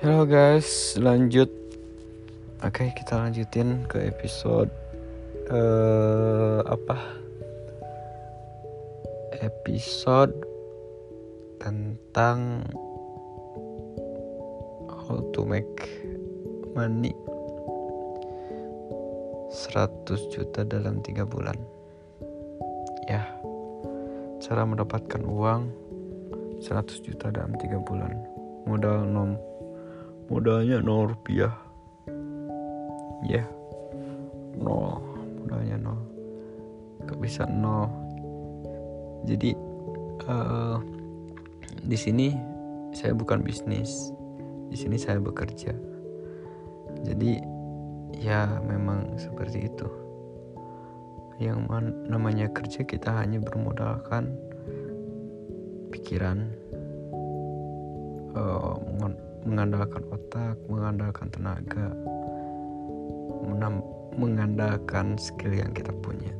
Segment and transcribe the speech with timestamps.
[0.00, 1.52] Halo guys, lanjut.
[2.64, 4.72] Oke, kita lanjutin ke episode
[5.52, 7.20] uh, apa?
[9.44, 10.32] Episode
[11.60, 12.64] tentang
[14.88, 15.68] how to make
[16.72, 17.12] money
[19.52, 21.60] 100 juta dalam tiga bulan.
[23.04, 23.28] Ya,
[24.40, 25.68] cara mendapatkan uang
[26.64, 28.16] 100 juta dalam tiga bulan.
[28.64, 29.49] Modal nom
[30.30, 31.52] modalnya nol rupiah.
[33.26, 33.42] Ya.
[33.42, 33.48] Yeah.
[34.62, 35.02] nol.
[35.42, 36.00] Modalnya nol.
[37.04, 37.90] Gak bisa nol.
[39.26, 39.52] Jadi
[40.30, 40.78] uh,
[41.82, 42.32] di sini
[42.94, 44.14] saya bukan bisnis.
[44.70, 45.74] Di sini saya bekerja.
[47.02, 47.42] Jadi
[48.22, 49.88] ya memang seperti itu.
[51.42, 51.58] Yang
[52.06, 54.36] namanya kerja kita hanya bermodalkan
[55.90, 56.52] pikiran
[58.36, 58.76] uh,
[59.44, 61.88] mengandalkan otak, mengandalkan tenaga,
[64.16, 66.32] mengandalkan skill yang kita punya.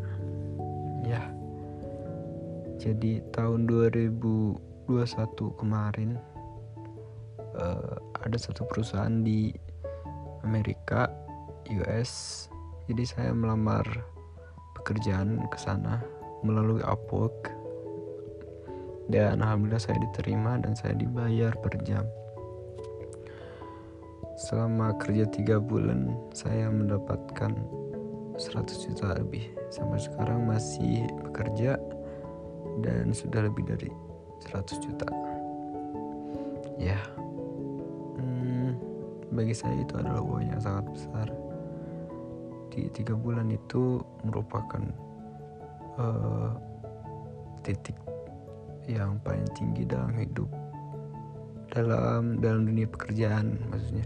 [1.05, 1.23] Ya.
[2.81, 4.57] Jadi tahun 2021
[5.61, 6.17] kemarin
[7.57, 9.53] uh, ada satu perusahaan di
[10.45, 11.09] Amerika,
[11.69, 12.47] US.
[12.89, 13.85] Jadi saya melamar
[14.81, 16.01] pekerjaan ke sana
[16.41, 17.53] melalui Upwork
[19.13, 22.07] dan alhamdulillah saya diterima dan saya dibayar per jam
[24.41, 27.53] selama kerja tiga bulan saya mendapatkan
[28.41, 29.53] 100 juta lebih.
[29.69, 31.77] Sampai sekarang masih bekerja
[32.81, 33.93] dan sudah lebih dari
[34.49, 35.09] 100 juta.
[36.81, 36.97] Ya
[38.17, 38.81] hmm,
[39.37, 41.29] bagi saya itu adalah uang yang sangat besar.
[42.73, 44.81] Di tiga bulan itu merupakan
[46.01, 46.57] uh,
[47.61, 47.99] titik
[48.89, 50.49] yang paling tinggi dalam hidup
[51.71, 54.03] dalam dalam dunia pekerjaan maksudnya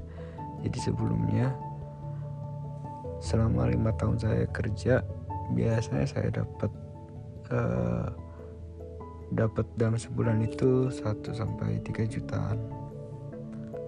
[0.64, 1.52] jadi sebelumnya
[3.20, 5.04] selama lima tahun saya kerja
[5.52, 6.72] biasanya saya dapat
[7.52, 8.08] uh,
[9.34, 11.02] dapat dalam sebulan itu 1
[11.34, 12.58] sampai 3 jutaan.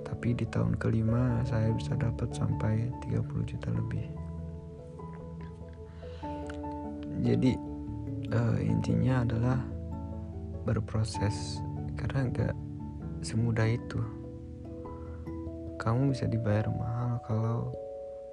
[0.02, 4.06] Tapi di tahun kelima saya bisa dapat sampai 30 juta lebih.
[7.22, 7.52] Jadi
[8.32, 9.58] uh, intinya adalah
[10.66, 11.62] berproses
[11.94, 12.54] karena nggak
[13.22, 14.02] semudah itu
[15.86, 17.70] kamu bisa dibayar mahal kalau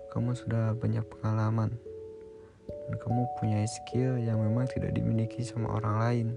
[0.10, 1.70] kamu sudah banyak pengalaman
[2.66, 6.28] dan kamu punya skill yang memang tidak dimiliki sama orang lain.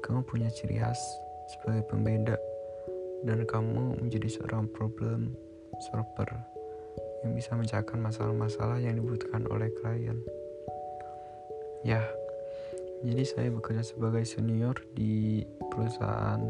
[0.00, 0.96] Kamu punya ciri khas
[1.52, 2.40] sebagai pembeda
[3.28, 5.36] dan kamu menjadi seorang problem
[5.92, 6.32] solver
[7.28, 10.16] yang bisa mencahkan masalah-masalah yang dibutuhkan oleh klien.
[11.84, 12.08] Ya,
[13.04, 16.40] jadi saya bekerja sebagai senior di perusahaan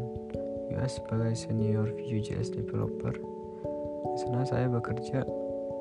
[0.71, 3.42] US sebagai senior Vue.js developer
[4.13, 5.25] di sana saya bekerja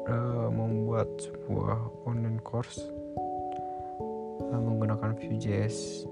[0.08, 2.80] uh, membuat sebuah online course
[4.48, 6.08] uh, menggunakan Vue.js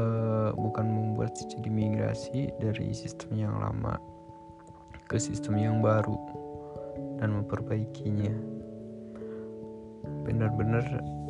[0.00, 4.00] uh, bukan membuat jadi migrasi dari sistem yang lama
[5.04, 6.14] ke sistem yang baru
[7.20, 8.32] dan memperbaikinya.
[10.24, 10.86] Benar-benar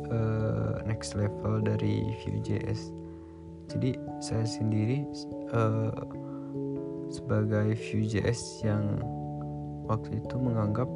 [0.07, 3.01] uh, next level dari Vue.js
[3.71, 5.07] jadi saya sendiri
[5.55, 5.95] uh,
[7.07, 8.99] sebagai Vue.js yang
[9.91, 10.87] waktu itu menganggap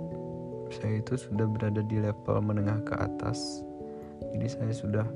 [0.71, 3.61] saya itu sudah berada di level menengah ke atas.
[4.31, 5.07] Jadi saya sudah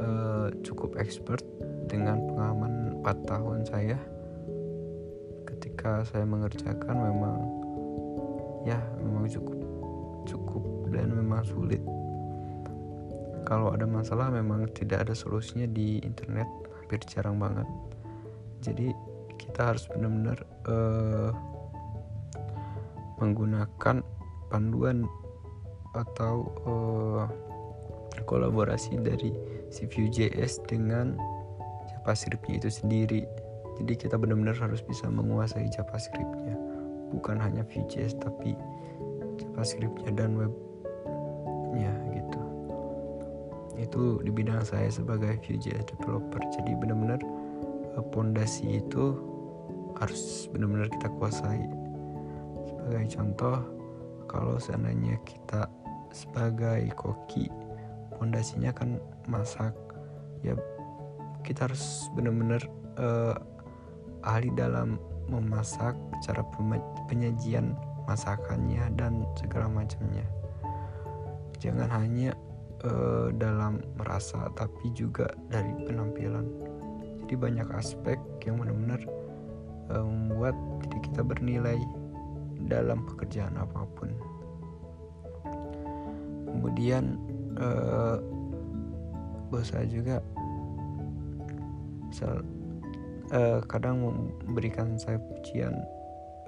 [0.00, 1.44] uh, cukup expert
[1.86, 3.98] dengan pengalaman 4 tahun saya.
[5.44, 7.36] Ketika saya mengerjakan memang
[8.64, 9.60] ya memang cukup
[10.24, 11.84] cukup dan memang sulit.
[13.44, 16.48] Kalau ada masalah memang tidak ada solusinya di internet
[16.80, 17.68] hampir jarang banget.
[18.64, 18.88] Jadi
[19.36, 21.53] kita harus benar-benar uh,
[23.18, 24.02] menggunakan
[24.50, 25.06] panduan
[25.94, 27.26] atau uh,
[28.26, 29.34] kolaborasi dari
[29.70, 31.18] si Vue.js dengan
[31.90, 33.22] JavaScript-nya itu sendiri.
[33.82, 36.54] Jadi kita benar-benar harus bisa menguasai JavaScript-nya,
[37.10, 38.54] bukan hanya Vue.js tapi
[39.38, 42.40] JavaScript-nya dan web-nya gitu.
[43.74, 46.42] Itu di bidang saya sebagai Vue.js developer.
[46.54, 47.18] Jadi benar-benar
[48.14, 49.18] pondasi itu
[49.98, 51.62] harus benar-benar kita kuasai
[52.84, 53.56] sebagai contoh
[54.28, 55.64] kalau seandainya kita
[56.12, 57.48] sebagai koki
[58.20, 59.72] pondasinya kan masak
[60.44, 60.52] ya
[61.40, 62.60] kita harus benar-benar
[63.00, 63.32] uh,
[64.20, 65.00] ahli dalam
[65.32, 66.44] memasak cara
[67.08, 67.72] penyajian
[68.04, 70.28] masakannya dan segala macamnya.
[71.56, 72.36] Jangan hanya
[72.84, 76.44] uh, dalam merasa tapi juga dari penampilan.
[77.24, 79.00] Jadi banyak aspek yang benar-benar
[79.88, 80.52] uh, membuat
[80.84, 81.80] diri kita bernilai
[82.68, 84.10] dalam pekerjaan apa pun.
[86.48, 87.18] Kemudian
[87.58, 88.16] uh,
[89.50, 90.22] bos saya juga
[92.14, 92.40] sel,
[93.34, 94.00] uh, kadang
[94.46, 95.74] memberikan saya pujian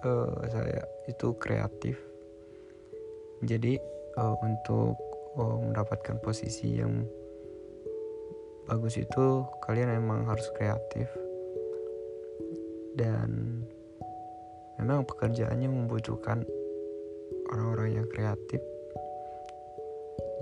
[0.07, 1.99] uh, saya itu kreatif.
[3.45, 3.77] Jadi
[4.17, 4.97] uh, untuk
[5.37, 7.05] uh, mendapatkan posisi yang
[8.67, 11.07] bagus itu kalian emang harus kreatif
[12.99, 13.63] dan
[14.81, 16.45] memang pekerjaannya membutuhkan
[17.53, 18.61] orang-orang yang kreatif.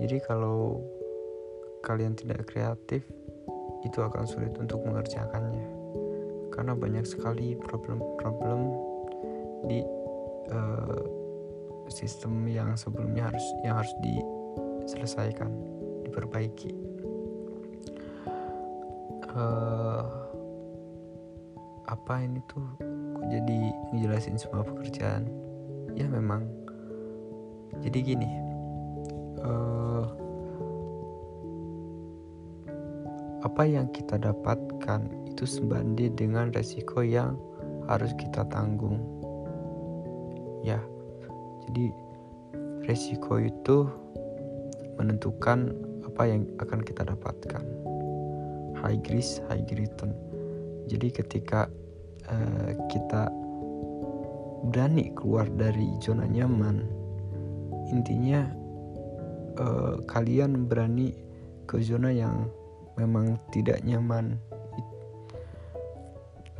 [0.01, 0.83] Jadi kalau
[1.85, 3.05] kalian tidak kreatif
[3.85, 5.69] itu akan sulit untuk mengerjakannya.
[6.51, 8.59] Karena banyak sekali problem-problem
[9.69, 9.79] di
[10.51, 11.03] uh,
[11.87, 15.51] sistem yang sebelumnya harus yang harus diselesaikan
[16.03, 16.73] diperbaiki.
[19.35, 20.07] Uh,
[21.85, 22.65] apa ini tuh
[23.29, 23.59] jadi
[23.93, 25.27] ngejelasin semua pekerjaan.
[25.95, 26.45] Ya memang.
[27.83, 28.29] Jadi gini
[29.43, 30.05] uh,
[33.43, 37.37] apa yang kita dapatkan itu sebanding dengan resiko yang
[37.85, 39.03] harus kita tanggung.
[40.65, 40.81] Ya
[41.69, 41.93] jadi
[42.85, 43.89] resiko itu
[44.97, 45.75] menentukan
[46.05, 47.63] apa yang akan kita dapatkan.
[48.79, 50.13] High risk high return.
[50.85, 51.65] Jadi ketika
[52.29, 53.29] uh, kita
[54.69, 56.81] berani keluar dari zona nyaman.
[57.93, 58.49] Intinya
[59.61, 61.13] uh, kalian berani
[61.69, 62.49] ke zona yang
[62.97, 64.39] memang tidak nyaman.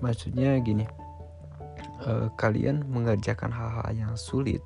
[0.03, 0.85] Maksudnya gini
[2.05, 4.61] uh, kalian mengerjakan hal-hal yang sulit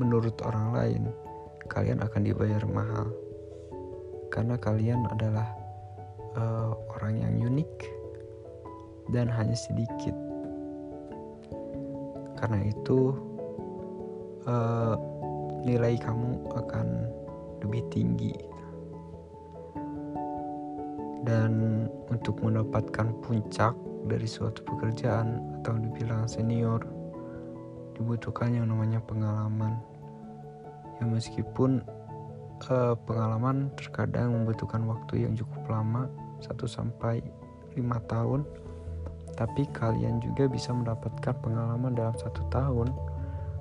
[0.00, 1.02] menurut orang lain
[1.66, 3.10] kalian akan dibayar mahal.
[4.30, 5.65] Karena kalian adalah
[9.16, 10.12] dan hanya sedikit.
[12.36, 13.16] Karena itu
[14.44, 14.94] uh,
[15.64, 16.86] nilai kamu akan
[17.64, 18.36] lebih tinggi.
[21.24, 23.74] Dan untuk mendapatkan puncak
[24.06, 26.78] dari suatu pekerjaan atau dibilang senior
[27.96, 29.80] dibutuhkan yang namanya pengalaman.
[31.00, 31.82] Ya meskipun
[32.68, 36.06] uh, pengalaman terkadang membutuhkan waktu yang cukup lama
[36.44, 37.24] 1 sampai
[37.74, 38.44] 5 tahun
[39.36, 42.88] tapi kalian juga bisa mendapatkan pengalaman dalam satu tahun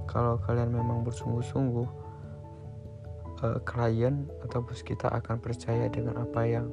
[0.07, 1.87] kalau kalian memang bersungguh-sungguh
[3.43, 6.71] uh, klien atau bos kita akan percaya dengan apa yang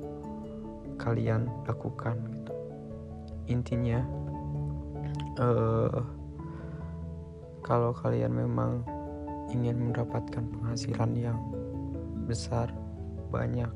[1.02, 2.54] kalian lakukan gitu.
[3.50, 4.06] intinya
[5.42, 6.06] uh,
[7.66, 8.86] kalau kalian memang
[9.50, 11.38] ingin mendapatkan penghasilan yang
[12.30, 12.70] besar
[13.34, 13.68] banyak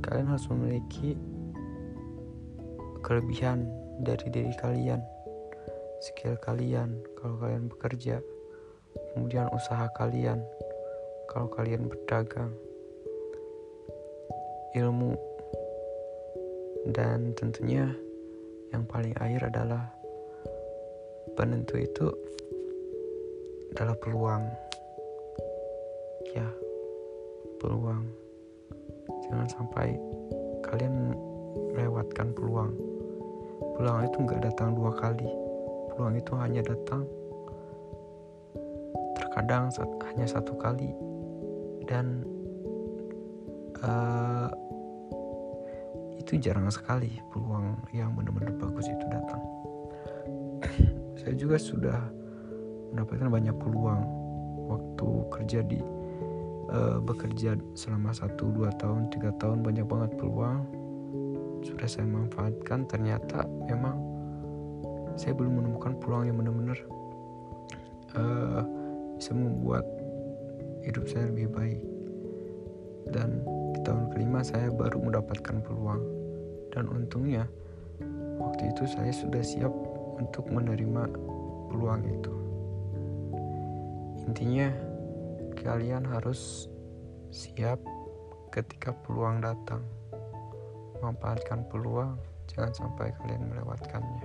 [0.00, 1.20] kalian harus memiliki
[3.04, 3.68] kelebihan
[4.02, 4.98] dari diri kalian,
[6.02, 8.18] skill kalian kalau kalian bekerja,
[9.14, 10.42] kemudian usaha kalian
[11.30, 12.50] kalau kalian berdagang,
[14.74, 15.14] ilmu,
[16.90, 17.94] dan tentunya
[18.74, 19.86] yang paling akhir adalah
[21.38, 22.10] penentu itu
[23.70, 24.44] adalah peluang.
[26.32, 26.48] Ya,
[27.62, 28.08] peluang
[29.28, 29.94] jangan sampai
[30.64, 31.14] kalian
[31.76, 32.91] melewatkan peluang
[33.78, 35.28] peluang itu nggak datang dua kali.
[35.92, 37.04] Peluang itu hanya datang
[39.18, 39.72] terkadang
[40.12, 40.92] hanya satu kali.
[41.88, 42.24] Dan
[43.82, 44.48] uh,
[46.16, 49.42] itu jarang sekali peluang yang benar-benar bagus itu datang.
[51.20, 51.98] Saya juga sudah
[52.92, 54.02] mendapatkan banyak peluang
[54.68, 55.80] waktu kerja di
[56.72, 60.81] uh, bekerja selama 1 2 tahun, 3 tahun banyak banget peluang
[61.62, 63.96] sudah saya manfaatkan ternyata memang
[65.14, 66.78] saya belum menemukan peluang yang benar-benar
[68.16, 68.62] uh,
[69.16, 69.84] bisa membuat
[70.82, 71.80] hidup saya lebih baik.
[73.12, 73.44] Dan
[73.76, 76.02] di tahun kelima saya baru mendapatkan peluang.
[76.72, 77.44] Dan untungnya
[78.40, 79.72] waktu itu saya sudah siap
[80.16, 81.06] untuk menerima
[81.70, 82.34] peluang itu.
[84.26, 84.72] Intinya
[85.60, 86.66] kalian harus
[87.28, 87.78] siap
[88.50, 89.84] ketika peluang datang.
[91.02, 92.14] Manfaatkan peluang,
[92.46, 94.22] jangan sampai kalian melewatkannya.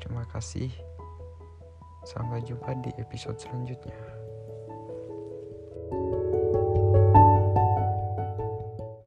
[0.00, 0.72] Terima kasih.
[2.08, 4.21] Sampai jumpa di episode selanjutnya.